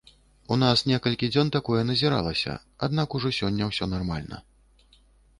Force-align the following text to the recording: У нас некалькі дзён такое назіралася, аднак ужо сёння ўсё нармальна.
У 0.53 0.55
нас 0.61 0.79
некалькі 0.91 1.27
дзён 1.33 1.51
такое 1.55 1.81
назіралася, 1.89 2.55
аднак 2.87 3.17
ужо 3.19 3.29
сёння 3.41 3.67
ўсё 3.73 3.89
нармальна. 3.93 4.41